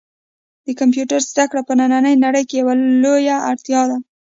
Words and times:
د 0.65 0.67
کمپیوټر 0.79 1.19
زده 1.31 1.45
کړه 1.49 1.61
په 1.67 1.73
نننۍ 1.79 2.15
نړۍ 2.25 2.43
کې 2.49 2.55
یوه 2.61 2.73
لویه 3.03 3.37
اړتیا 3.51 3.81
ده. 3.89 3.97